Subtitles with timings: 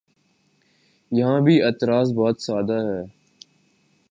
[1.11, 3.01] یہاں بھی اعتراض بہت سادہ ہے۔